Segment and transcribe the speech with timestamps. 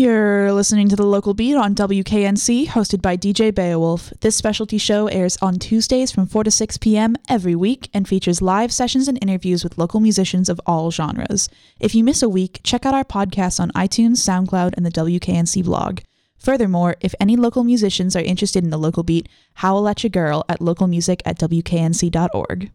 [0.00, 4.14] You're listening to the local beat on WKNC, hosted by DJ Beowulf.
[4.20, 7.16] This specialty show airs on Tuesdays from 4 to 6 p.m.
[7.28, 11.50] every week and features live sessions and interviews with local musicians of all genres.
[11.80, 15.64] If you miss a week, check out our podcast on iTunes, SoundCloud, and the WKNC
[15.64, 16.00] blog.
[16.38, 20.46] Furthermore, if any local musicians are interested in the local beat, howl at your girl
[20.48, 22.70] at localmusic at WKNC.org.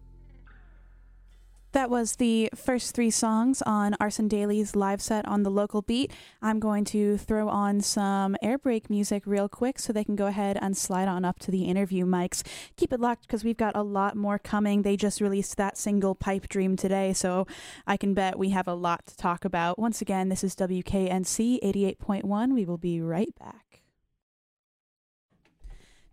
[1.75, 6.09] That was the first three songs on Arson Daily's live set on the local beat.
[6.41, 10.27] I'm going to throw on some air break music real quick so they can go
[10.27, 12.43] ahead and slide on up to the interview mics.
[12.77, 14.83] Keep it locked because we've got a lot more coming.
[14.83, 17.45] They just released that single Pipe Dream today, so
[17.85, 19.77] I can bet we have a lot to talk about.
[19.77, 22.53] Once again, this is WKNC 88.1.
[22.53, 23.64] We will be right back.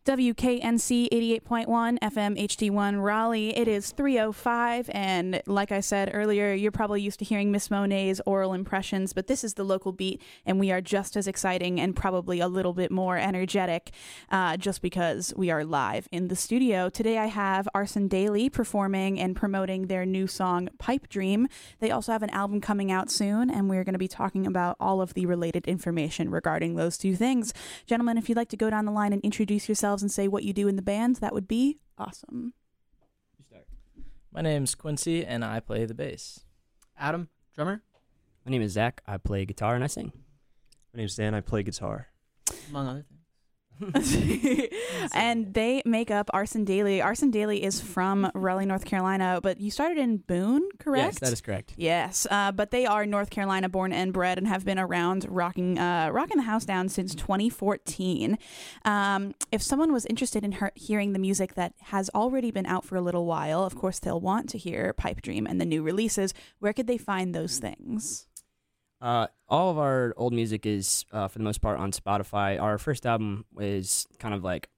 [0.05, 3.56] WKNC 88.1 FM HD1 Raleigh.
[3.56, 8.20] It is 305 and like I said earlier, you're probably used to hearing Miss Monet's
[8.27, 11.95] oral impressions, but this is the local beat and we are just as exciting and
[11.95, 13.93] probably a little bit more energetic
[14.33, 16.88] uh, just because we are live in the studio.
[16.88, 21.46] Today I have Arson Daily performing and promoting their new song Pipe Dream.
[21.79, 24.76] They also have an album coming out soon and we're going to be talking about
[24.80, 27.54] all of the related information regarding those two things.
[27.87, 30.45] Gentlemen, if you'd like to go down the line and introduce yourself and say what
[30.45, 32.54] you do in the band, that would be awesome.
[34.35, 36.40] My name's Quincy, and I play the bass.
[36.98, 37.82] Adam, drummer.
[38.46, 39.02] My name is Zach.
[39.07, 40.10] I play guitar and I sing.
[40.95, 41.35] My name's Dan.
[41.35, 42.09] I play guitar.
[42.70, 43.12] Among other things.
[45.15, 47.01] and they make up Arson Daily.
[47.02, 51.15] Arson Daily is from Raleigh, North Carolina, but you started in Boone, correct?
[51.15, 51.75] Yes, that is correct.
[51.77, 55.79] Yes, uh, but they are North Carolina born and bred and have been around rocking
[55.79, 58.38] uh, rocking the house down since 2014.
[58.85, 62.85] Um, if someone was interested in her- hearing the music that has already been out
[62.85, 65.83] for a little while, of course they'll want to hear Pipe Dream and the new
[65.83, 66.34] releases.
[66.59, 68.27] Where could they find those things?
[69.03, 72.60] Uh, all of our old music is, uh, for the most part, on Spotify.
[72.60, 74.69] Our first album is kind of like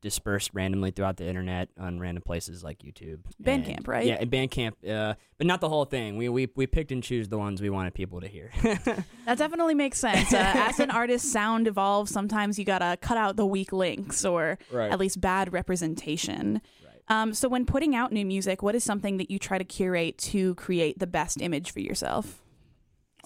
[0.00, 3.20] dispersed randomly throughout the internet on random places like YouTube.
[3.42, 4.06] Bandcamp, And- right?
[4.06, 6.16] Yeah, and Bandcamp, uh, but not the whole thing.
[6.16, 8.50] We, we we picked and choose the ones we wanted people to hear.
[9.26, 10.32] That definitely makes sense.
[10.34, 12.10] Uh, as an artist, sound evolves.
[12.10, 14.90] Sometimes you gotta cut out the weak links or Right.
[14.92, 16.60] at least bad representation.
[16.84, 17.20] Right.
[17.22, 20.18] Um, so, when putting out new music, what is something that you try to curate
[20.18, 22.42] to create the best image for yourself?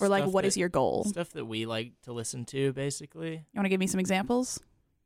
[0.00, 1.04] Or, like, Stuff what is your goal?
[1.04, 3.32] Stuff that we like to listen to, basically.
[3.32, 4.60] You want to give me some examples?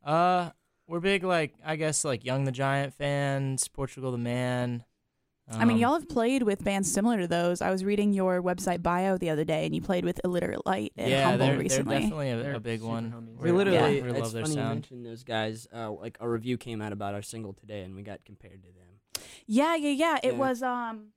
[0.05, 0.51] Uh,
[0.89, 4.85] we're big, like I guess, like Young the Giant fans, Portugal the Man.
[5.51, 7.61] I mean, um, y'all have played with bands similar to those.
[7.61, 10.93] I was reading your website bio the other day, and you played with Illiterate Light
[10.97, 13.11] and yeah, Humble they're, they're definitely a, They're a big one.
[13.13, 13.39] homies.
[13.43, 14.75] we We're- literally, we it's love their funny you sound.
[14.77, 15.67] mention those guys.
[15.75, 18.69] Uh, like a review came out about our single today, and we got compared to
[18.69, 19.23] them.
[19.47, 20.19] yeah, yeah, yeah.
[20.23, 20.39] It Yeah.
[20.39, 21.09] was um.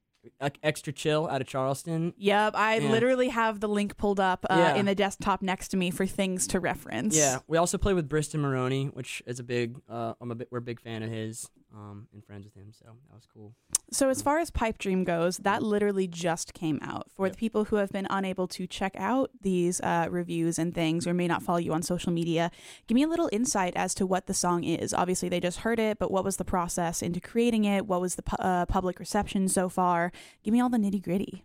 [0.64, 2.14] Extra chill out of Charleston.
[2.18, 2.90] Yep, I Yeah.
[2.92, 4.76] literally have the link pulled up uh, Yeah.
[4.76, 7.16] in the desktop next to me for things to reference.
[7.18, 9.78] Yeah, we also play with Briston Maroney, which is a big.
[9.90, 10.48] Uh, I'm a bit.
[10.52, 11.50] We're a big fan of his.
[11.78, 13.54] Um, and friends with him, so that was cool.
[13.92, 17.12] So as far as Pipe Dream goes, that literally just came out.
[17.12, 17.34] For Yep.
[17.34, 21.14] the people who have been unable to check out these uh, reviews and things, or
[21.14, 22.50] may not follow you on social media,
[22.88, 24.94] give me a little insight as to what the song is.
[24.94, 27.86] Obviously, they just heard it, but what was the process into creating it?
[27.86, 30.14] What was the pu- uh, public reception so far?
[30.44, 31.44] Give me all the nitty gritty.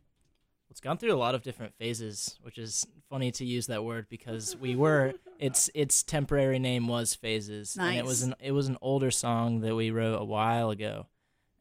[0.70, 4.06] It's gone through a lot of different phases, which is funny to use that word
[4.08, 8.68] because we were its its temporary name was Phases, and it was an it was
[8.68, 11.06] an older song that we wrote a while ago,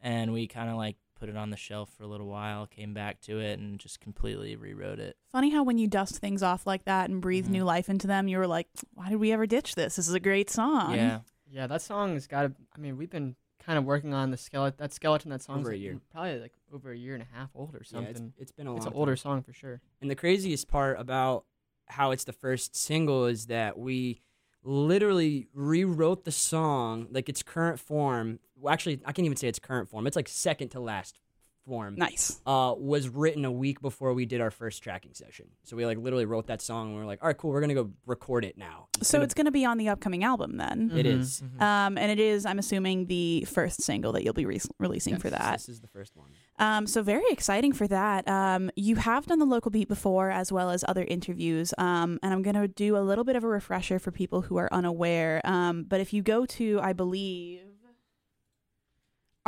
[0.00, 2.94] and we kind of like put it on the shelf for a little while, came
[2.94, 5.16] back to it, and just completely rewrote it.
[5.32, 7.50] Funny how when you dust things off like that and breathe Mhm.
[7.50, 9.96] new life into them, you were like, "Why did we ever ditch this?
[9.96, 11.20] This is a great song." yeah,
[11.50, 12.54] Yeah, that song has got to.
[12.76, 13.34] I mean, we've been
[13.64, 14.76] kind of working on the skeleton.
[14.78, 15.30] That skeleton.
[15.30, 15.98] That song, Over a year.
[16.12, 18.32] Probably like over a year and a half old or Yeah, something.
[18.38, 19.80] it's, it's been a it's an older song for sure.
[20.00, 21.44] And the craziest part about
[21.86, 24.20] how it's the first single is that we
[24.62, 28.38] literally rewrote the song like its current form.
[28.56, 30.06] Well, actually, I can't even say its current form.
[30.06, 31.18] It's like second to last
[31.66, 31.94] form.
[31.96, 32.40] Nice.
[32.46, 35.46] Uh, was written a week before we did our first tracking session.
[35.64, 37.60] So we like literally wrote that song and we are like, all right, cool, we're
[37.60, 38.88] gonna go record it now.
[39.02, 40.90] So gonna- it's going to be on the upcoming album then.
[40.94, 41.42] It Mhm, is.
[41.42, 41.62] mhm.
[41.62, 45.30] Um, and it is, I'm assuming, the first single that you'll be re- releasing for
[45.30, 45.52] that.
[45.52, 46.28] This is the first one.
[46.58, 48.28] Um, so very exciting for that.
[48.28, 51.72] Um, you have done the local beat before, as well as other interviews.
[51.78, 54.56] Um, and I'm going to do a little bit of a refresher for people who
[54.58, 55.40] are unaware.
[55.44, 57.60] Um, but if you go to, I believe,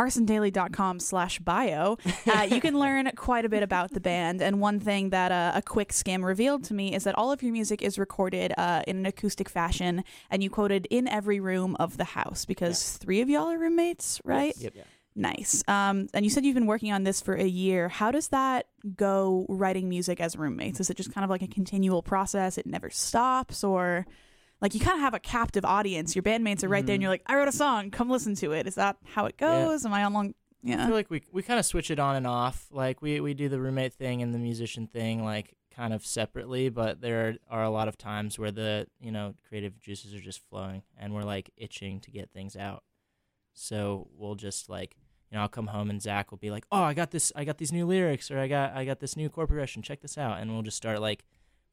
[0.02, 1.96] arsondaily.com slash bio
[2.32, 5.52] uh, you can learn quite a bit about the band and one thing that uh,
[5.54, 8.82] a quick skim revealed to me is that all of your music is recorded uh,
[8.86, 13.20] in an acoustic fashion and you quoted in every room of the house because three
[13.20, 14.74] of y'all are roommates right Yep.
[15.14, 15.62] Nice.
[15.68, 17.90] Um, and you said you've been working on this for a year.
[17.90, 18.66] How does that
[18.96, 20.80] go writing music as roommates?
[20.80, 22.56] Is it just kind of like a continual process?
[22.56, 24.06] It never stops or
[24.62, 26.14] like you kind of have a captive audience.
[26.16, 27.02] Your bandmates are right there and Mhm.
[27.02, 28.66] you're like, I wrote a song, come listen to it.
[28.66, 29.64] Is that how it Yeah.
[29.66, 29.84] goes?
[29.84, 30.76] Am I on long Yeah.
[30.76, 30.86] I yeah.
[30.86, 32.68] feel like we we kind of switch it on and off.
[32.70, 36.68] Like we we do the roommate thing and the musician thing like kind of separately,
[36.68, 40.40] but there are a lot of times where the you know creative juices are just
[40.48, 42.84] flowing and we're like itching to get things out.
[43.54, 44.96] So we'll just like
[45.30, 47.44] you know I'll come home and Zach will be like, oh I got this I
[47.44, 49.82] got these new lyrics or I got I got this new chord progression.
[49.82, 51.24] Check this out, and we'll just start like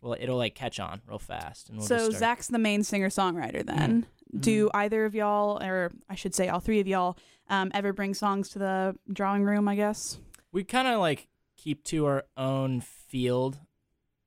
[0.01, 1.69] well it'll like catch on real fast.
[1.69, 4.05] And we'll so just Zach's the main singer songwriter then.
[4.39, 7.17] Do either of y'all, or I should say all three of y'all,
[7.49, 10.19] um, ever bring songs to the drawing room, I guess?
[10.51, 13.59] we kind of like keep to our own field.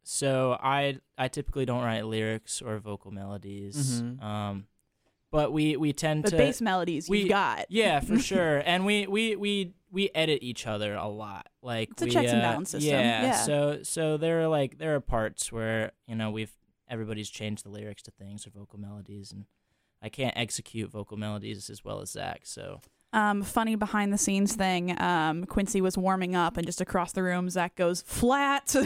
[0.02, 4.02] So I I typically don't write lyrics or vocal melodies.
[4.02, 4.22] Mhm.
[4.22, 4.66] Um,
[5.30, 7.66] but we we tend But to bass melodies we- you've got.
[7.70, 11.48] yeah for sure, and we we we we edit each other a lot.
[11.62, 13.42] Like It's a we, checks and uh, balance system, Yeah, yeah.
[13.42, 16.52] So so there are like there are parts where you know we've
[16.88, 19.44] everybody's changed the lyrics to things or vocal melodies and.
[20.04, 22.80] I can't execute vocal melodies as well as Zach, so
[23.14, 24.98] Um, funny behind the scenes thing.
[24.98, 28.70] Um, Quincy was warming up, and just across the room, Zach goes flat.
[28.70, 28.82] so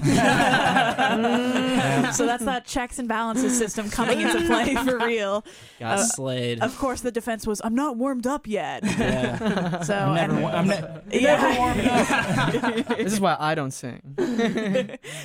[2.26, 5.44] that's that checks and balances system coming into play for real.
[5.78, 6.60] got Uh, slayed.
[6.60, 9.80] Of course, the defense was, "I'm not warmed up yet." yeah.
[9.82, 10.82] So I'm never, and- wa- I'm ne-
[11.20, 12.84] yeah.
[12.98, 14.02] this is why I don't sing.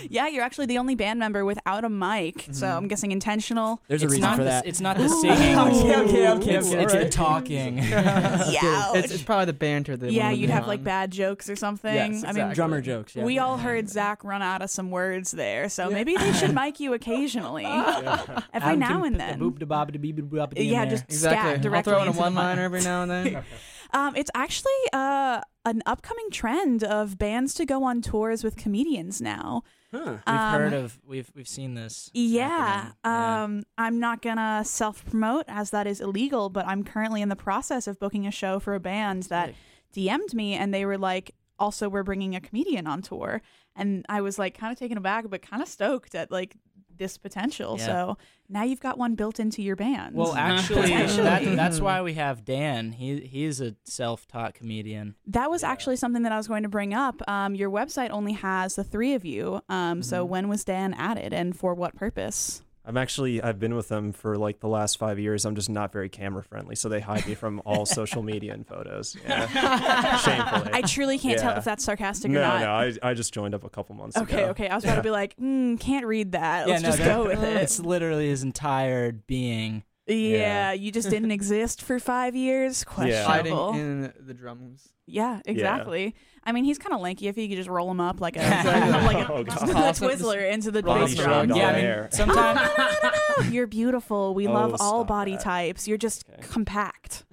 [0.10, 2.78] yeah, you're actually the only band member without a mic, so Mhm.
[2.78, 3.82] I'm guessing intentional.
[3.88, 4.68] There's a it's reason not for the, that.
[4.68, 5.58] It's not the singing.
[5.58, 7.78] Okay, okay, okay, It's, okay, it's the talking.
[7.80, 8.91] Yeah.
[8.96, 10.12] It's, it's probably the banter that.
[10.12, 10.70] yeah, you'd have on.
[10.70, 11.94] like bad jokes or something.
[12.14, 12.54] Yes, I mean.
[12.54, 13.16] Drummer jokes.
[13.16, 13.24] Yeah.
[13.24, 16.80] we all heard Zach run out of some words there, so maybe they should mic
[16.80, 19.40] you occasionally, every Adam now and put the then.
[19.40, 20.92] boop da bob da beep boop Yeah, there.
[20.92, 21.62] just Exactly.
[21.62, 23.44] scat I'll throw in a one-liner every now and then.
[23.94, 29.22] Um, it's actually uh, an upcoming trend of bands to go on tours with comedians
[29.22, 29.64] now.
[29.92, 30.00] Huh.
[30.26, 32.10] We've heard Um, of we've we've seen this.
[32.14, 32.48] Yeah.
[32.48, 32.94] happening.
[33.06, 33.44] Yeah.
[33.44, 37.36] Um, I'm not gonna self promote as that is illegal, but I'm currently in the
[37.36, 39.54] process of booking a show for a band that
[39.94, 43.42] DM'd me and they were like, also, we're bringing a comedian on tour.
[43.76, 46.56] And I was like, kind of taken aback, but kind of stoked at like
[46.98, 47.76] this potential.
[47.80, 47.86] Yeah.
[47.86, 48.18] So
[48.50, 50.16] now you've got one built into your band.
[50.16, 52.92] Well, actually, that, that's why we have Dan.
[52.92, 55.16] He he's a self-taught comedian.
[55.28, 57.22] That was actually something that I was going to bring up.
[57.28, 59.62] Um, your website only has the three of you.
[59.70, 60.32] Um, So Mm-hmm.
[60.32, 62.62] when was Dan added and for what purpose?
[62.84, 65.46] I'm actually I've been with them for like the last five years.
[65.46, 68.66] I'm just not very camera friendly, so they hide me from all social media and
[68.68, 69.16] photos.
[69.28, 70.18] Yeah.
[70.18, 70.72] Shamefully.
[70.74, 72.62] I truly can't tell if that's sarcastic no, or not.
[72.62, 74.42] no, I, I just joined up a couple months Okay, ago.
[74.50, 74.64] okay.
[74.66, 74.70] okay.
[74.70, 76.68] I was about to be like, mm, can't read that.
[76.68, 77.58] Let's just go with it.
[77.58, 79.84] It's literally his entire being.
[80.08, 80.72] Yeah, Yeah.
[80.74, 82.84] you just didn't exist for five years.
[82.98, 83.24] Yeah.
[83.24, 83.74] Hiding Questionable.
[83.76, 84.90] in the drums.
[85.06, 86.16] Yeah, exactly.
[86.44, 87.28] I mean, he's kind of lanky.
[87.28, 88.92] If you could just roll him up like a Exactly.
[89.16, 89.58] like a, Oh, the God.
[89.70, 91.26] Toss him- Twizzler into the Roll bass drum.
[91.50, 92.10] shrugged Yeah, I on mean, air.
[92.14, 92.60] sometimes
[93.38, 94.34] No, you're beautiful.
[94.34, 95.42] We Oh, love all stop body that.
[95.44, 95.88] types.
[95.88, 96.42] You're just Okay.
[96.50, 97.26] compact.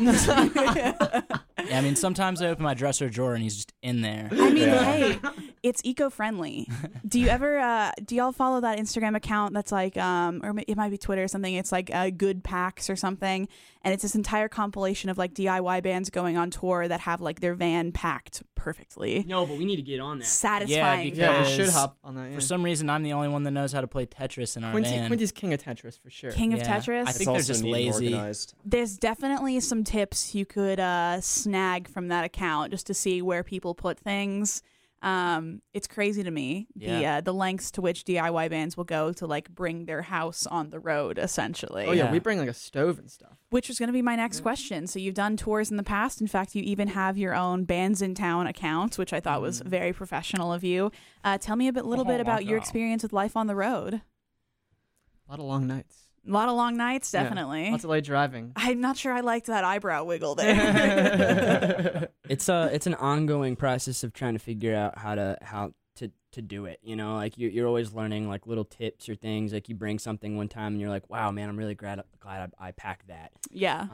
[0.00, 1.38] yeah,
[1.72, 4.28] I mean sometimes I open my dresser drawer and he's just in there.
[4.32, 4.82] I mean, Yeah.
[4.92, 5.18] hey,
[5.62, 6.66] it's eco-friendly.
[7.08, 10.76] Do you ever uh do y'all follow that Instagram account that's like um or it
[10.76, 11.52] might be Twitter or something.
[11.54, 13.48] It's like uh, good packs or something
[13.82, 17.40] and it's this entire compilation of like DIY bands going on tour that have like
[17.40, 19.24] their van packed perfectly.
[19.26, 20.26] No, but we need to get on that.
[20.26, 21.10] Satisfying.
[21.10, 22.28] because- Yeah, we should hop on that.
[22.28, 22.34] Yeah.
[22.34, 24.72] For some reason, I'm the only one that knows how to play Tetris in our
[24.72, 25.06] Quincy, van.
[25.08, 26.30] Quincy's king of Tetris for sure.
[26.30, 27.06] King of Tetris.
[27.06, 28.12] I It's think they're just neat lazy.
[28.12, 28.54] Organized.
[28.64, 33.42] There's definitely some tips you could uh, snag from that account just to see where
[33.42, 34.62] people put things.
[35.02, 37.16] Um, it's crazy to me the Yeah.
[37.16, 40.68] uh, the lengths to which DIY bands will go to like bring their house on
[40.68, 41.86] the road, essentially.
[41.86, 42.12] Oh yeah, Yeah.
[42.12, 43.38] we bring like a stove and stuff.
[43.48, 44.86] Which was going to be my next question.
[44.86, 46.20] So you've done tours in the past.
[46.20, 50.52] In fact, you even have your own Bandsintown account, which I thought was very professional
[50.52, 50.92] of you.
[51.24, 52.62] Uh, tell me a bit, little Oh bit my about your God.
[52.64, 53.94] experience with life on the road.
[53.94, 56.08] A lot of long nights.
[56.26, 57.70] A lot of long nights, Yeah, definitely.
[57.70, 58.52] Lots of late driving.
[58.56, 62.08] I'm not sure I liked that eyebrow wiggle there.
[62.28, 66.10] it's a it's an ongoing process of trying to figure out how to how to
[66.32, 69.52] to do it you know like you're, you're always learning like little tips or things
[69.52, 72.52] like you bring something one time and you're like wow man i'm really glad glad
[72.60, 73.86] i, I packed that yeah.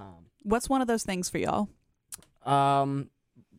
[0.43, 1.69] What's one of those things for y'all?
[2.45, 3.11] um um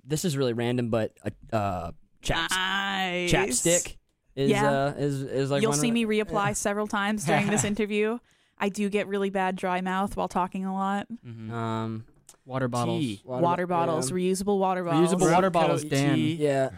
[0.06, 3.32] this is really random but a uh chaps- Nice.
[3.32, 3.98] chapstick
[4.36, 4.70] is Yeah.
[4.72, 8.20] uh is is like You'll one see the- me reapply several times during this interview.
[8.60, 11.08] I do get really bad dry mouth while talking a lot.
[11.26, 11.52] Mhm.
[11.52, 12.06] um
[12.46, 13.00] Water bottles.
[13.02, 13.22] Tea.
[13.26, 14.16] Water, bottles, yeah.
[14.18, 15.14] reusable water bottles.
[15.14, 16.18] Reusable water bottles, Coat Dan.
[16.18, 16.70] yeah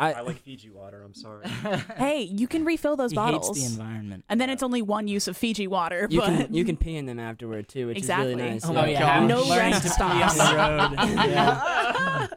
[0.00, 1.02] I, I like Fiji water.
[1.02, 1.44] I'm sorry.
[1.96, 3.48] Hey, you can refill those he bottles.
[3.48, 4.24] hates the environment.
[4.28, 6.96] and then it's only one use of Fiji water, you but can you can pee
[6.96, 8.30] in them afterward too which Exactly.
[8.32, 8.80] is really nice Oh yeah.
[8.80, 9.28] my God.
[9.28, 10.38] No learning rest stops.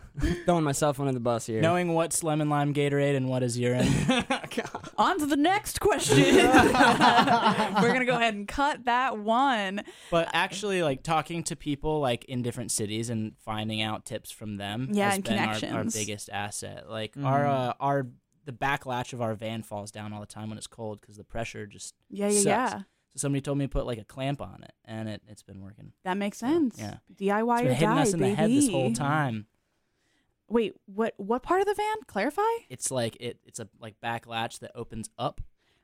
[0.21, 0.37] pee on the road.
[0.39, 0.45] yeah.
[0.45, 1.61] Throwing myself under the bus here.
[1.61, 3.87] Knowing what's lemon lime Gatorade and what is urine.
[4.97, 6.17] On to the next question.
[6.35, 9.83] We're gonna go ahead and cut that one.
[10.09, 14.57] But actually, like talking to people like in different cities and finding out tips from
[14.57, 16.89] them Yeah, has and been our, our biggest asset.
[16.89, 17.49] Like our Mhm.
[17.69, 18.07] uh, our
[18.45, 21.17] the back latch of our van falls down all the time when it's cold because
[21.17, 21.93] the pressure just.
[22.09, 22.45] Yeah, yeah, Sucks.
[22.45, 22.77] yeah.
[23.13, 25.61] So somebody told me to put like a clamp on it, and it it's been
[25.61, 25.91] working.
[26.03, 26.75] That makes So, sense.
[26.79, 26.97] yeah.
[27.15, 28.29] DIY It's or been hitting die, us in baby.
[28.31, 29.47] the head this whole time.
[30.51, 31.13] Wait, what?
[31.17, 31.95] What part of the van?
[32.07, 32.41] Clarify.
[32.69, 35.41] It's like it it's a like back latch that opens up.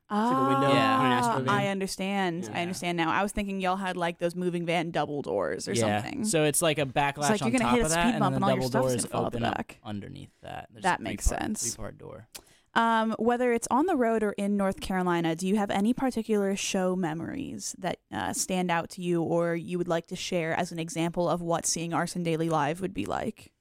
[0.09, 0.99] Ah, like a window Yeah.
[0.99, 1.49] on an Astro van.
[1.49, 2.49] I understand.
[2.53, 3.11] I understand now.
[3.11, 6.01] I was thinking y'all had like those moving van double doors or yeah.
[6.01, 6.23] something.
[6.23, 7.91] So it's like a back It's latch like on you're gonna top hit a of
[7.91, 9.57] speed that, and bump and the all your double stuff's doors fall out the up
[9.57, 9.79] back.
[9.83, 10.69] underneath that.
[10.71, 11.75] There's That makes three-part- sense.
[11.75, 12.27] Three-part door.
[12.73, 16.55] Um, whether it's on the road or in North Carolina, do you have any particular
[16.55, 20.71] show memories that uh, stand out to you, or you would like to share as
[20.71, 23.51] an example of what seeing Arson Daily live would be like?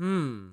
[0.00, 0.48] Hmm.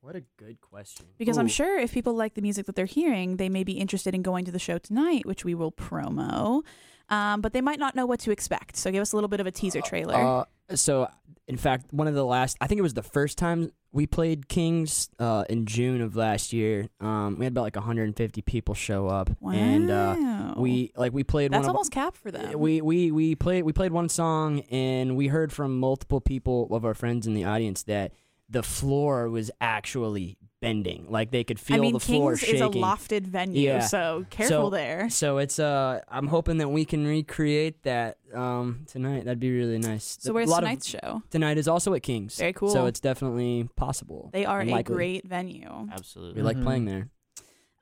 [0.00, 1.06] What a good question.
[1.16, 4.14] Because I'm sure if people like the music that they're hearing, they may be interested
[4.14, 6.62] in going to the show tonight, which we will promo.
[7.08, 8.76] Um, but they might not know what to expect.
[8.76, 10.14] So give us a little bit of a teaser trailer.
[10.14, 11.08] Uh, so,
[11.46, 14.48] in fact, one of the last, I think it was the first time we played
[14.48, 16.88] Kings uh, in June of last year.
[17.00, 19.52] Um, we had about like 150 people show up, wow.
[19.52, 22.58] and uh, we like we played that's one of almost cap for them.
[22.58, 26.84] we we we played we played one song, and we heard from multiple people of
[26.84, 28.12] our friends in the audience that
[28.48, 32.54] the floor was actually bending, like they could feel I mean, the floor Kings shaking.
[32.56, 33.80] is a lofted venue, Yeah.
[33.80, 35.10] so careful So- there.
[35.10, 39.24] So it's uh, I'm hoping that we can recreate that um tonight.
[39.24, 40.16] That'd be really nice.
[40.20, 41.22] So A where's lot of- tonight's show?
[41.30, 42.36] tonight is also at Kings.
[42.38, 42.70] Very cool.
[42.70, 44.30] So it's definitely possible.
[44.32, 44.94] They are a likely.
[44.94, 45.88] great venue.
[45.92, 46.40] Absolutely.
[46.40, 46.62] We like Mhm.
[46.64, 47.08] playing there.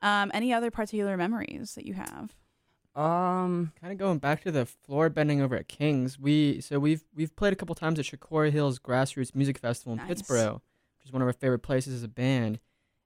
[0.01, 2.35] Um, any other particular memories that you have?
[2.95, 6.19] Um, Kind of going back to the floor bending over at Kings.
[6.19, 9.97] We so we've we've played a couple times at Shakori Hills Grassroots Music Festival in
[9.97, 10.21] Nice.
[10.21, 12.59] Pittsboro, which is one of our favorite places as a band.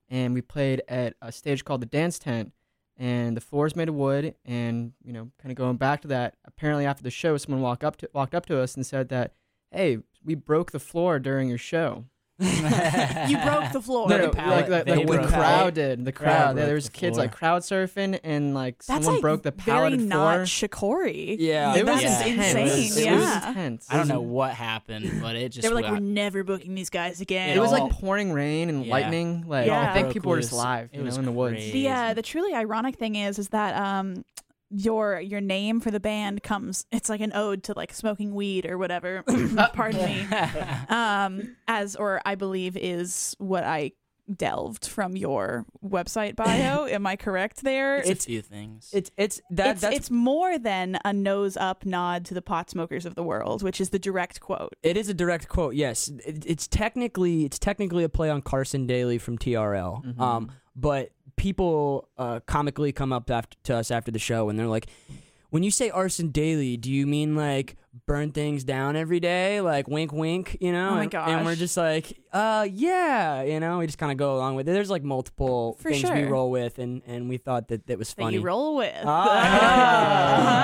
[0.10, 2.54] And we played at a stage called the Dance Tent,
[2.98, 4.36] and the floor is made of wood.
[4.46, 6.36] And you know, kind of going back to that.
[6.46, 9.34] Apparently, after the show, someone walked up to walked up to us and said that,
[9.72, 12.06] "Hey, we broke the floor during your show."
[12.40, 14.08] You broke the floor.
[14.10, 15.74] No, the no, pallet- like the, they the, the the crowd pallet.
[15.74, 16.06] did.
[16.06, 16.56] The Crowd crowd.
[16.56, 17.26] broke there was the kids floor.
[17.26, 20.44] like crowd surfing, and like That's someone like broke the very pallet not floor.
[20.46, 21.36] Shakori.
[21.40, 21.76] Yeah.
[21.76, 22.34] it was that's Yeah.
[22.34, 22.68] insane.
[22.68, 23.50] It was yeah.
[23.50, 23.88] intense.
[23.90, 26.76] I don't know what happened, but it just they were like, got- "We're never booking
[26.76, 28.92] these guys again." It was like pouring rain and Yeah.
[28.92, 29.46] lightning.
[29.48, 29.90] Like Yeah.
[29.90, 30.64] I think broke people were just loose.
[30.64, 31.56] live, It you know, was in the woods.
[31.56, 31.72] crazy.
[31.84, 34.24] the uh, the truly ironic thing is is that um
[34.70, 38.66] your your name for the band comes it's like an ode to like smoking weed
[38.66, 39.24] or whatever
[39.74, 40.28] pardon me
[40.90, 43.92] um as or i believe is what i
[44.36, 48.90] delved from your website bio am i correct there it's, It's- a few things.
[48.92, 52.70] it's it's that it's, that's it's more than a nose up nod to the pot
[52.70, 55.76] smokers of the world which is the direct quote It is a direct quote.
[55.76, 60.04] Yes, it, it's technically it's technically a play on Carson Daly from TRL.
[60.04, 60.20] Mhm.
[60.20, 64.68] Um, but people uh, comically come up after, to us after the show and they're
[64.68, 64.88] like,
[65.50, 69.88] "When you say arson daily, do you mean like burn things down every day, like
[69.88, 70.90] wink, wink?" You know?
[70.90, 73.80] Oh my and, and we're just like, "Uh, yeah," you know.
[73.80, 74.74] We just kind of go along with it.
[74.74, 78.14] There's like multiple For things we roll with, and and we thought that that was
[78.14, 78.38] that funny.
[78.38, 80.58] you roll with Ah.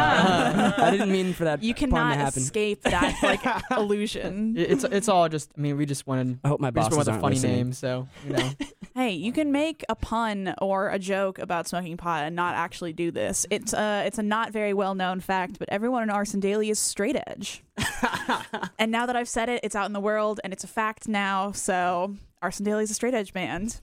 [0.87, 2.41] I didn't mean for that you cannot to happen.
[2.41, 3.41] escape that like
[3.77, 5.51] illusion It's it's all just.
[5.57, 6.39] I mean, we just wanted.
[6.43, 7.55] I hope my We just bosses went with a aren't funny listening.
[7.55, 8.49] name, so you know.
[8.95, 12.93] Hey, you can make a pun or a joke about smoking pot and not actually
[12.93, 13.43] do this.
[13.49, 16.77] It's uh it's a not very well known fact, but everyone in Arson Daily is
[16.77, 17.63] straight edge.
[18.79, 21.07] and now that I've said it, it's out in the world and it's a fact
[21.07, 21.51] now.
[21.51, 23.81] So Arson Daily is a straight edge band.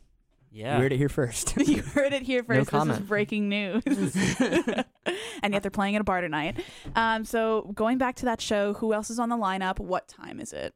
[0.51, 0.77] yeah.
[0.77, 1.57] You heard it here first.
[1.57, 2.71] you heard it here first.
[2.71, 3.83] this is breaking news.
[5.43, 6.63] and yet they're playing at a bar tonight.
[6.95, 9.79] Um, so going back to that show, who else is on the lineup?
[9.79, 10.75] What time is it?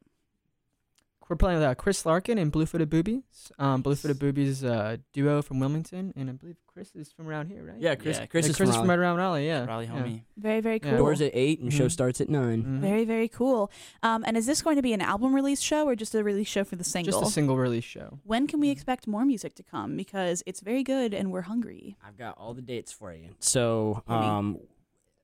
[1.29, 3.23] We're playing with uh, Chris Larkin and Bluefooted Boobies.
[3.59, 7.65] Um, Bluefooted Boobies uh, duo from Wilmington, and I believe Chris is from around here,
[7.65, 7.77] right?
[7.81, 8.19] Yeah, Chris.
[8.19, 9.47] Yeah, Chris Yeah, is Chris from is from right around Raleigh.
[9.47, 9.93] Yeah, Raleigh yeah.
[10.03, 10.23] homie.
[10.37, 10.91] Very, very Yeah.
[10.91, 10.99] cool.
[10.99, 11.91] Doors at eight and show Mhm.
[11.93, 12.81] starts at 9 Mhm.
[12.81, 13.71] Very, very cool.
[14.03, 16.49] Um, and is this going to be an album release show or just a release
[16.49, 17.21] show for the single?
[17.21, 18.19] Just a single release show.
[18.25, 19.97] when can we expect more music to come?
[19.97, 21.97] Because it's very good and we're hungry.
[22.07, 23.31] I've got all the dates for you.
[23.39, 24.15] So, Hit me.
[24.27, 24.59] um,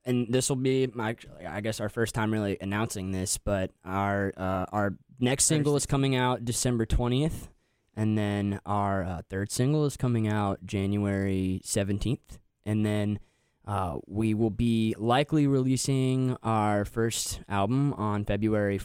[0.05, 1.15] and this will be my,
[1.47, 5.85] I guess, our first time really announcing this, but our uh, our next single is
[5.85, 7.49] coming out December twentieth,
[7.95, 13.19] and then our uh, third single is coming out January seventeenth, and then.
[13.63, 18.79] Uh, we will be likely releasing our first album on February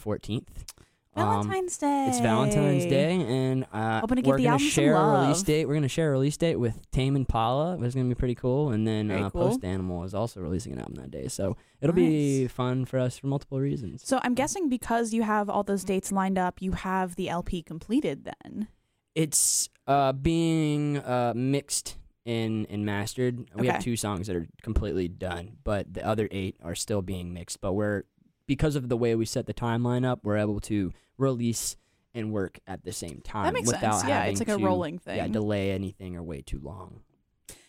[1.17, 1.21] 14th.
[1.21, 2.05] Um, Valentine's Day.
[2.09, 5.11] It's Valentine's Day, and uh, Hoping to give we're the gonna album some share a
[5.21, 5.45] release love.
[5.45, 5.65] date.
[5.67, 8.71] We're gonna share a release date with Tame Impala, is gonna be pretty cool.
[8.71, 9.49] And then Very uh, cool.
[9.49, 12.51] Post Animal is also releasing an album that day, so it'll be Nice.
[12.51, 14.03] fun for us for multiple reasons.
[14.05, 17.63] So I'm guessing because you have all those dates lined up, you have the LP
[17.63, 18.67] completed then.
[19.15, 23.49] It's uh, being uh, mixed and and mastered.
[23.55, 23.83] We have Okay.
[23.83, 27.61] two songs that are completely done, but the other eight are still being mixed.
[27.61, 28.03] But we're
[28.47, 31.75] because of the way we set the timeline up, we're able to release
[32.13, 34.07] and work at the same time That makes without sense.
[34.09, 35.17] Yeah, having it's like a to, rolling thing.
[35.17, 37.01] Yeah, delay anything or wait too long.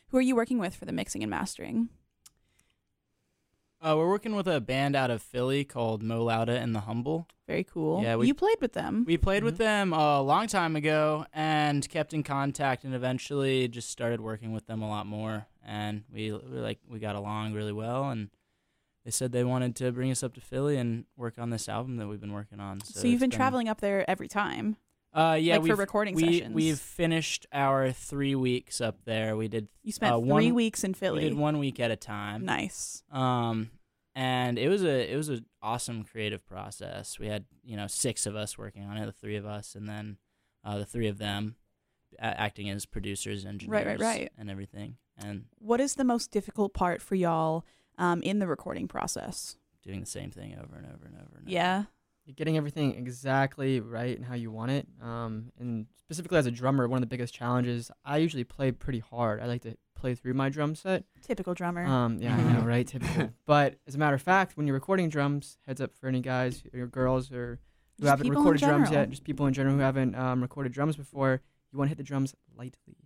[0.08, 1.90] Who are you working with for the mixing and mastering?
[3.80, 7.28] Uh, we're working with a band out of Philly called Mo Lowda and the Humble.
[7.46, 8.02] Very cool.
[8.02, 9.04] Yeah, we- you played with them.
[9.06, 9.58] We played with Mhm.
[9.58, 14.66] them a long time ago and kept in contact, and eventually just started working with
[14.66, 15.46] them a lot more.
[15.64, 18.30] And we, we like we got along really well, and
[19.08, 21.96] they said they wanted to bring us up to Philly and work on this album
[21.96, 22.82] that we've been working on.
[22.82, 24.76] So, so you've it's been traveling up there every time,
[25.14, 26.54] Uh, yeah, like for recording we, sessions.
[26.54, 29.34] we've finished our three weeks up there.
[29.34, 31.22] We did you spent uh, three one- weeks in Philly.
[31.22, 32.44] we did one week at a time.
[32.44, 33.02] Nice.
[33.10, 33.70] Um,
[34.14, 37.18] and it was a it was an awesome creative process.
[37.18, 39.88] We had you know six of us working on it, the three of us, and
[39.88, 40.18] then
[40.66, 41.56] uh, the three of them
[42.20, 44.32] acting as producers, engineers, Right, right, right.
[44.36, 47.64] and everything, and What is the most difficult part for y'all
[47.98, 49.56] um, in the recording process?
[49.88, 51.36] doing the same thing over and over and over.
[51.36, 51.50] And over.
[51.50, 51.84] Yeah.
[52.26, 54.86] You're getting everything exactly right and how you want it.
[55.02, 58.98] Um, and specifically as a drummer, one of the biggest challenges, I usually play pretty
[58.98, 59.40] hard.
[59.40, 61.04] I like to play through my drum set.
[61.22, 61.86] Typical drummer.
[61.86, 62.86] Um, yeah, I know, right?
[62.86, 63.30] Typical.
[63.46, 66.62] But as a matter of fact, when you're recording drums, heads up for any guys
[66.74, 67.58] or girls or
[67.96, 70.96] who Just haven't recorded drums yet, just people in general who haven't um, recorded drums
[70.96, 71.40] before,
[71.72, 72.96] you want to hit the drums lightly.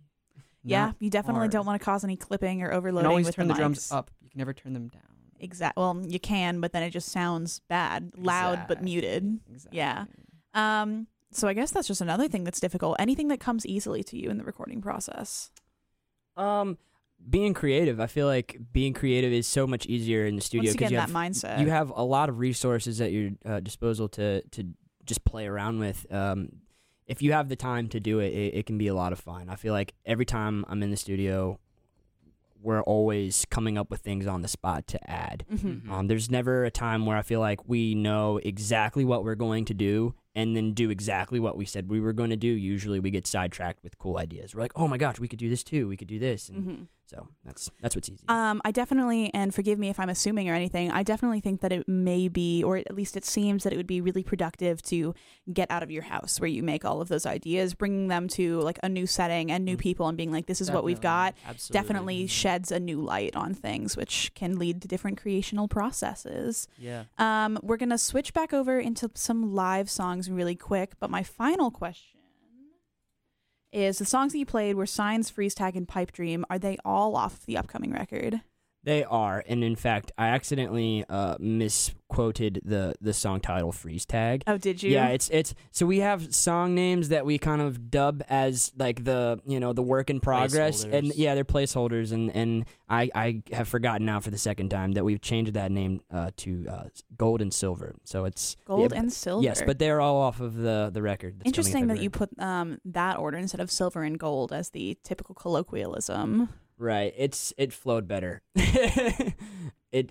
[0.63, 1.51] yeah, you definitely hard.
[1.51, 3.89] don't want to cause any clipping or overloading can always with turn the, the, drums
[3.89, 4.11] up.
[4.33, 5.01] You can never turn them down.
[5.39, 5.77] Exact.
[5.77, 9.39] Well, you can, but then it just sounds bad, loud but muted.
[9.51, 9.77] Exactly.
[9.77, 10.05] Yeah.
[10.53, 11.07] Um.
[11.31, 12.95] So I guess that's just another thing that's difficult.
[12.99, 15.51] Anything that comes easily to you in the recording process.
[16.37, 16.77] Um,
[17.29, 20.73] being creative, I feel like being creative is so much easier in the studio Once
[20.75, 23.59] you get in that have mindset, you have a lot of resources at your uh,
[23.59, 24.65] disposal to to
[25.05, 26.05] just play around with.
[26.11, 26.49] Um,
[27.05, 29.19] if you have the time to do it, it, it can be a lot of
[29.19, 29.49] fun.
[29.49, 31.59] I feel like every time I'm in the studio,
[32.63, 35.45] we're always coming up with things on the spot to add.
[35.51, 35.81] Mhm.
[35.83, 35.89] Mhm.
[35.91, 39.65] Um, there's never a time where I feel like we know exactly what we're going
[39.65, 42.47] to do and then do exactly what we said we were going to do.
[42.47, 44.55] Usually, we get sidetracked with cool ideas.
[44.55, 45.87] We're like, "Oh my gosh, we could do this too.
[45.87, 46.87] We could do this." And Mhm.
[47.05, 48.23] so that's that's what's easy.
[48.27, 51.71] Um, I definitely, and forgive me if I'm assuming or anything, I definitely think that
[51.71, 55.13] it may be, or at least it seems that it would be really productive to
[55.51, 58.59] get out of your house where you make all of those ideas, bringing them to
[58.61, 59.81] like a new setting and new Mm.
[59.81, 61.33] people and being like, this is what we've got.
[61.35, 61.49] Definitely.
[61.53, 61.73] Absolutely.
[61.83, 66.67] Definitely sheds a new light on things, which can lead to different creational processes.
[66.79, 67.03] Yeah.
[67.17, 71.71] Um, we're gonna switch back over into some live songs really quick, but my final
[71.71, 72.19] question
[73.71, 76.77] is: the songs that you played were "Signs," "Freeze Tag," and "Pipe Dream." Are they
[76.85, 78.41] all off the upcoming record?
[78.85, 84.43] They are, and in fact, I accidentally uh, misquoted the the song title "Freeze Tag."
[84.45, 84.91] Oh, did you?
[84.91, 89.05] Yeah, it's it's so we have song names that we kind of dub as like
[89.05, 93.43] the you know the work in progress, and yeah, they're placeholders, and and I I
[93.53, 96.83] have forgotten now for the second time that we've changed that name uh, to uh,
[97.15, 97.95] Gold and Silver.
[98.03, 99.45] So it's gold yeah, and silver.
[99.45, 101.39] Yes, but they're all off of the the record.
[101.39, 104.71] that's in Interesting that you put um, that order instead of silver and gold as
[104.71, 106.49] the typical colloquialism.
[106.83, 107.13] Right.
[107.17, 108.41] It's it flowed better.
[108.55, 109.33] it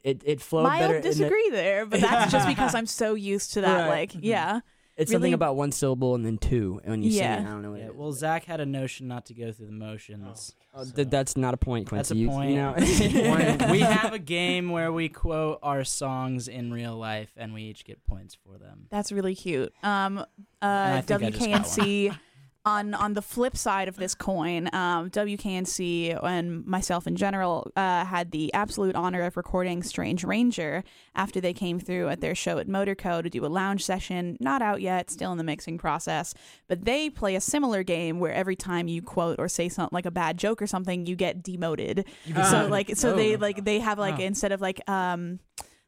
[0.02, 0.78] it it flowed better.
[0.78, 3.88] Mild in the- disagree there, but that's just because I'm so used to that.
[3.88, 4.12] Right.
[4.12, 4.60] Like, yeah,
[4.96, 7.36] it's really- something about one syllable and then two, and when you Yeah.
[7.36, 7.70] sing it, I don't know.
[7.70, 7.96] What Yeah, it is.
[7.96, 10.54] well, Zach had a notion not to go through the motions.
[10.74, 12.20] Uh, so- th- that's not a point, That's Quincy.
[12.20, 12.50] a You- point.
[12.50, 13.68] You know?
[13.70, 17.84] We have a game where we quote our songs in real life, and we each
[17.84, 18.86] get points for them.
[18.90, 19.72] that's really cute.
[19.82, 20.24] Um,
[20.62, 22.18] I uh, think I just got WKNC.
[22.64, 28.04] On on the flip side of this coin, um, WKNC and myself in general uh,
[28.04, 30.84] had the absolute honor of recording Strange Ranger
[31.16, 34.36] after they came through at their show at Motorco to do a lounge session.
[34.38, 36.34] Not out yet, still in the mixing process.
[36.68, 40.06] But they play a similar game where every time you quote or say something like
[40.06, 42.06] a bad joke or something, you get demoted.
[42.48, 43.38] so like so they oh.
[43.40, 44.22] like they have like Oh.
[44.22, 45.40] instead of like um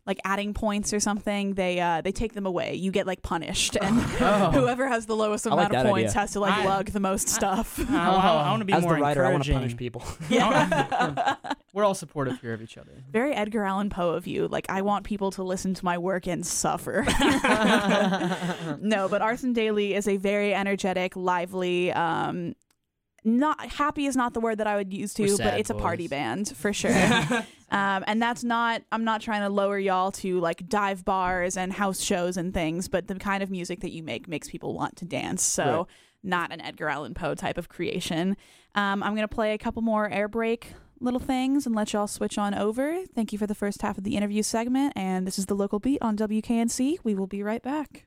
[0.06, 3.76] like adding points or something they uh they take them away you get like punished
[3.80, 4.50] and Oh.
[4.54, 6.20] whoever has the lowest I like amount of points idea.
[6.20, 8.96] has to like I- lug the most stuff Uh, I, want to be As more
[8.96, 9.76] the writer, I want to encouraging.
[9.76, 10.02] punish people.
[10.28, 11.36] yeah
[11.72, 12.92] We're all supportive here of each other.
[13.10, 16.26] very edgar allan poe of you like i want people to listen to my work
[16.26, 17.04] and suffer
[18.80, 22.54] no but arson daily is a very energetic lively um
[23.24, 26.08] not happy is not the word that I would use to, but it's a party
[26.08, 26.92] band for sure.
[27.70, 28.82] um, and that's not.
[28.92, 32.88] I'm not trying to lower y'all to like dive bars and house shows and things,
[32.88, 35.42] but the kind of music that you make makes people want to dance.
[35.42, 35.64] So.
[35.64, 35.86] Right.
[36.26, 38.38] Not an Edgar Allan Poe type of creation.
[38.74, 42.38] Um, I'm gonna play a couple more air break little things and let y'all switch
[42.38, 43.04] on over.
[43.14, 45.78] Thank you for the first half of the interview segment, and this is the local
[45.78, 46.98] beat on WKNC.
[47.04, 48.06] We will be right back.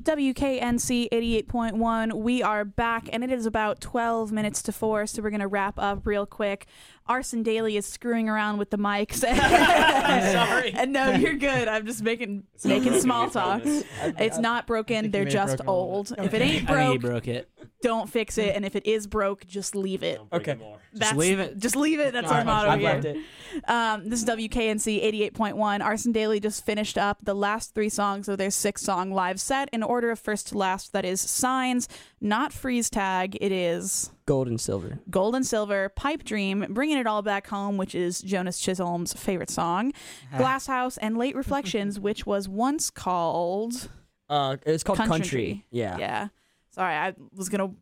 [0.03, 2.13] WKNC 88.1.
[2.13, 5.47] We are back, and it is about 12 minutes to 4, so we're going to
[5.47, 6.65] wrap up real quick.
[7.07, 9.15] Arson Daily is screwing around with the mics.
[10.31, 10.71] sorry.
[10.71, 11.67] And no, you're good.
[11.67, 13.63] I'm just making making small talk.
[13.65, 15.11] It's not broken.
[15.11, 16.09] They're you may have just broken old.
[16.09, 16.19] bit.
[16.25, 17.49] If it ain't I think broke, broke it.
[17.81, 18.55] don't fix it.
[18.55, 20.21] And if it is broke, just leave it.
[20.31, 20.57] Okay.
[20.93, 21.57] That's, leave it.
[21.57, 22.13] Just leave it.
[22.13, 22.89] That's All our right, motto I've here.
[22.89, 23.69] left it.
[23.69, 25.83] Um, this is WKNC 88.1.
[25.83, 29.69] Arson Daily just finished up the last three songs of their six song live set
[29.73, 30.93] in order of first to last.
[30.93, 31.87] That is Signs,
[32.19, 33.37] not Freeze Tag.
[33.39, 34.99] It is Gold and silver.
[35.09, 39.49] Gold and Silver, Pipe Dream, Bringing It All Back Home, which is Jonas Chisholm's favorite
[39.49, 39.91] song,
[40.37, 43.89] Glass House, and Late Reflections, which was once called.
[44.29, 45.19] Uh, it's called Country.
[45.19, 45.65] country.
[45.71, 45.97] Yeah.
[45.97, 46.27] Yeah.
[46.69, 47.75] Sorry, I was going to.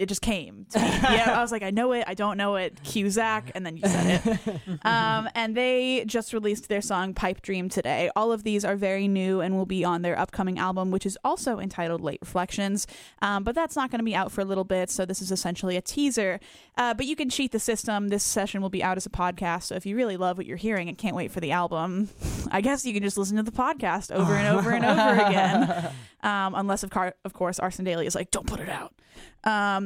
[0.00, 0.64] It just came.
[0.70, 0.86] To me.
[0.86, 2.82] yeah, I was like, I know it, I don't know it.
[2.82, 4.60] Cue Zach, and then you said it.
[4.86, 8.10] um, and they just released their song Pipe Dream today.
[8.16, 11.18] All of these are very new and will be on their upcoming album, which is
[11.22, 12.86] also entitled Late Reflections.
[13.20, 15.30] Um, but that's not going to be out for a little bit, so this is
[15.30, 16.40] essentially a teaser.
[16.78, 18.08] Uh, but you can cheat the system.
[18.08, 20.56] This session will be out as a podcast, so if you really love what you're
[20.56, 22.08] hearing and can't wait for the album,
[22.50, 25.90] I guess you can just listen to the podcast over and over and over again.
[26.22, 28.92] Um, unless, of, car- of course, Arson Daily is like, don't put it out.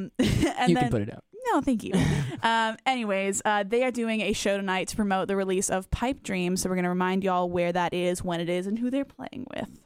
[0.05, 0.11] Um,
[0.57, 1.23] and you then, can put it out.
[1.51, 1.93] no, thank you.
[2.43, 6.23] um, anyways, uh, they are doing a show tonight to promote the release of Pipe
[6.23, 6.57] Dream.
[6.57, 9.05] So we're going to remind y'all where that is, when it is, and who they're
[9.05, 9.79] playing with.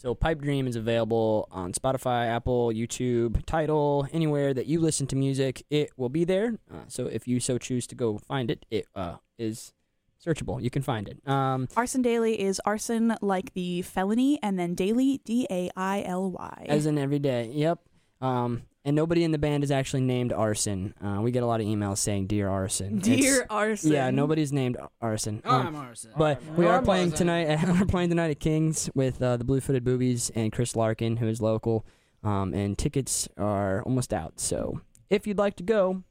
[0.00, 5.16] So Pipe Dream is available on Spotify, Apple, YouTube, Tidal, anywhere that you listen to
[5.16, 5.62] music.
[5.68, 6.58] It will be there.
[6.72, 9.74] Uh, so if you so choose to go find it, it uh, is
[10.24, 10.62] searchable.
[10.62, 11.26] You can find it.
[11.28, 16.30] Um, Arson Daily is arson like the felony, and then daily D A I L
[16.30, 16.66] Y.
[16.68, 17.50] as in every day.
[17.52, 17.80] Yep.
[18.22, 20.94] Um, and nobody in the band is actually named Arson.
[21.04, 23.92] Uh, we get a lot of emails saying "Dear Arson." Dear It's- Arson.
[23.92, 25.42] Yeah, nobody's named Arson.
[25.44, 26.12] Oh, Um, I'm Arson.
[26.16, 27.26] But we Oh, are I'm playing Arson.
[27.26, 27.58] tonight.
[27.80, 31.28] we're playing tonight at Kings with uh, the Blue Footed Boobies and Chris Larkin, who
[31.28, 31.84] is local.
[32.22, 34.38] Um, and tickets are almost out.
[34.40, 36.02] So if you'd like to go,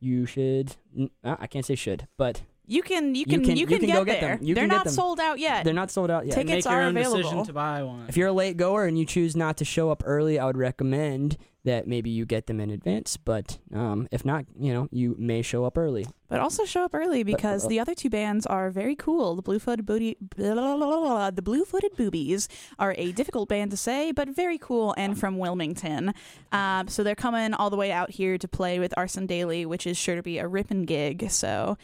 [0.00, 0.76] you should.
[0.96, 3.66] n- uh, I can't say should, but You can you You can can- you you
[3.66, 4.36] can, can get go get there.
[4.36, 4.44] them.
[4.46, 4.92] You They're can get not them.
[4.94, 5.64] sold out yet.
[5.64, 6.34] they're not sold out yet.
[6.34, 7.18] Tickets Make your are own available.
[7.22, 8.04] decision to buy one.
[8.08, 10.56] If you're a late goer and you choose not to show up early, I would
[10.56, 13.18] recommend that maybe you get them in advance.
[13.18, 16.06] But um, if not, you know, you may show up early.
[16.28, 19.34] But also show up early because uh, the other two bands are very cool.
[19.36, 21.30] The Blue Footed Booty, blah, blah, blah, blah, blah.
[21.32, 25.36] the Blue Footed Boobies are a difficult band to say, but very cool and from
[25.38, 26.14] Wilmington.
[26.52, 29.86] Um, so they're coming all the way out here to play with Arson Daily, which
[29.86, 31.30] is sure to be a ripping gig.
[31.30, 31.76] So,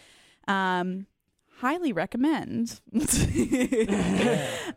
[0.48, 1.06] um,
[1.58, 2.80] highly recommend.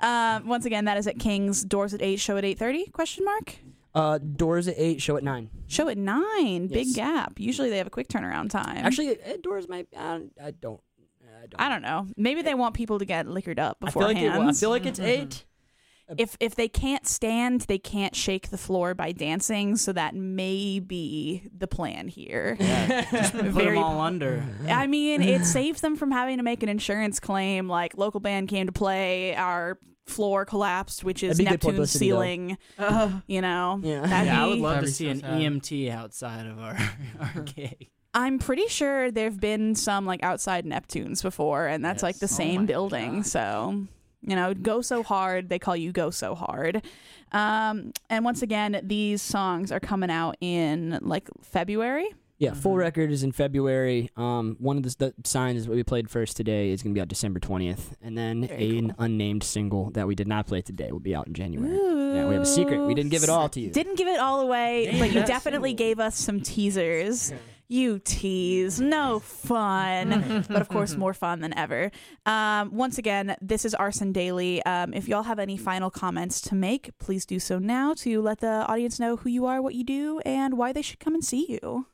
[0.02, 1.64] um, once again, that is at King's.
[1.64, 2.86] Doors at eight, show at eight thirty?
[2.88, 3.56] Question mark.
[3.94, 5.50] Uh, doors at eight, show at nine.
[5.68, 6.68] Show at nine.
[6.68, 7.40] Big gap.
[7.40, 8.78] Usually they have a quick turnaround time.
[8.78, 9.88] Actually, uh, doors might.
[9.98, 10.32] I don't.
[10.42, 10.82] I don't.
[11.56, 12.06] I don't know.
[12.18, 14.44] Maybe they want people to get liquored up I feel like beforehand.
[14.44, 15.46] it, I feel like it's eight.
[16.18, 19.76] If if they can't stand, they can't shake the floor by dancing.
[19.76, 22.56] So that may be the plan here.
[22.60, 24.44] Put them Very- all under.
[24.68, 27.68] I mean, it saves them from having to make an insurance claim.
[27.68, 31.74] Like local band came to play, our floor collapsed, which is That'd be good Neptune's
[31.94, 32.16] publicity, though.
[32.16, 32.58] ceiling.
[33.28, 34.02] You know, Yeah.
[34.02, 35.40] That'd yeah, I would love That'd to see so an sad.
[35.40, 36.78] EMT outside of our
[37.36, 37.90] our gig.
[38.12, 42.34] I'm pretty sure there've been some like outside Neptunes before, and that's like the Yes.
[42.34, 43.18] Oh same building.
[43.18, 43.26] God.
[43.28, 43.88] So,
[44.22, 46.82] you know, go so hard, they call you go so hard.
[47.32, 52.08] Um, and once again, these songs are coming out in like February.
[52.38, 52.80] Yeah, full Mhm.
[52.80, 54.10] record is in February.
[54.16, 57.02] Um, one of the, the signs that we played first today is going to be
[57.02, 58.96] out December twentieth, and then Very an cool.
[59.06, 61.70] unnamed single that we did not play today will be out in January.
[62.16, 62.80] Yeah, we have a secret.
[62.88, 63.72] We didn't give it all to you.
[63.72, 65.78] Didn't give it all away, Dang, but you definitely cool.
[65.80, 67.34] gave us some teasers.
[67.72, 68.82] You tease.
[68.82, 70.44] No fun.
[70.50, 71.92] but of course, more fun than ever.
[72.26, 74.64] Um, once again, this is Arson Daily.
[74.64, 78.40] Um, if y'all have any final comments to make, please do so now to let
[78.40, 81.24] the audience know who you are, what you do, and why they should come and
[81.24, 81.86] see you.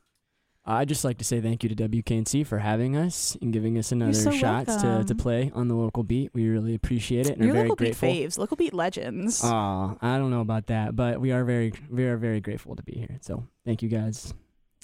[0.64, 3.92] I'd just like to say thank you to WKNC for having us and giving us
[3.92, 6.30] another so shot to, to play on the local beat.
[6.32, 8.08] We really appreciate it and Your are very local grateful.
[8.08, 9.44] beat faves, local beat legends.
[9.44, 12.82] Aw, I don't know about that, but we are very, we are very grateful to
[12.82, 13.18] be here.
[13.20, 14.34] So thank you guys.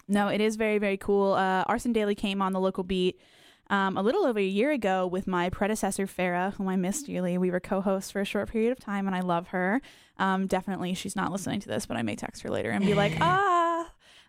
[0.09, 1.33] No, it is very, very cool.
[1.33, 3.19] Uh, Arson Daily came on the local beat
[3.71, 7.39] um, a little over a year ago with my predecessor, Farah, whom I miss dearly.
[7.39, 9.81] We were co hosts for a short period of time, and I love her.
[10.19, 12.95] Um, definitely, she's not listening to this, but I may text her later and be
[12.95, 13.59] like, ah.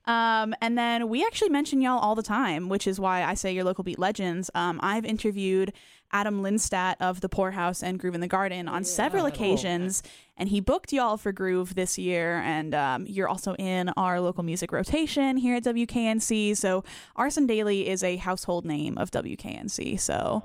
[0.05, 3.53] Um, and then we actually mention y'all all the time, which is why I say
[3.53, 4.49] your local beat legends.
[4.53, 5.71] Um, I've interviewed
[6.11, 10.03] Adam Lindstadt of The Poorhouse and Groove in the Garden on several occasions,
[10.37, 12.37] and he booked y'all for Groove this year.
[12.45, 16.55] And um, you're also in our local music rotation here at WKNC.
[16.55, 16.83] So
[17.15, 19.99] Arson Daily is a household name of WKNC.
[19.99, 20.43] So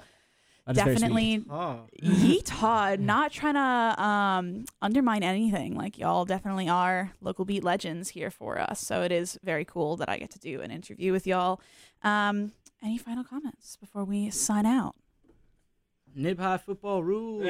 [0.73, 1.81] definitely Oh.
[2.03, 5.75] yeet not trying to um, undermine anything.
[5.75, 8.81] Like y'all definitely are local beat legends here for us.
[8.81, 11.61] So it is very cool that I get to do an interview with y'all.
[12.03, 12.53] Um,
[12.83, 14.95] any final comments before we sign out?
[16.15, 17.43] Nib high football rules.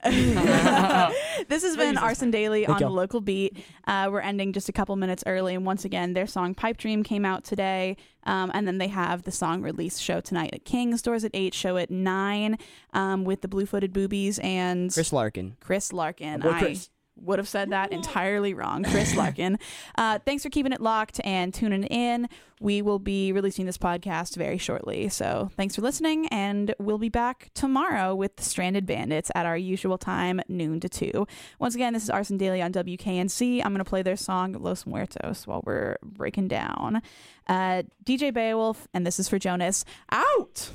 [0.04, 3.56] this has been Arson Daily on the local beat.
[3.84, 7.02] Uh, we're ending just a couple minutes early, and once again, their song "Pipe Dream"
[7.02, 11.02] came out today, um, and then they have the song release show tonight at King's.
[11.02, 12.58] Doors at eight, show at nine,
[12.92, 15.56] um, with the Blue Footed Boobies and Chris Larkin.
[15.58, 16.42] Chris Larkin.
[16.42, 16.90] I Chris.
[17.20, 18.84] Would have said that entirely wrong.
[18.84, 19.58] Chris Larkin.
[19.96, 22.28] Uh, thanks for keeping it locked and tuning in.
[22.60, 25.08] We will be releasing this podcast very shortly.
[25.08, 29.56] So thanks for listening, and we'll be back tomorrow with the Stranded Bandits at our
[29.56, 31.26] usual time, noon to 2.
[31.60, 33.60] Once again, this is Arson Daily on WKNC.
[33.64, 37.00] I'm going to play their song Los Muertos while we're breaking down.
[37.46, 39.84] Uh, DJ Beowulf, and this is for Jonas.
[40.10, 40.70] Out!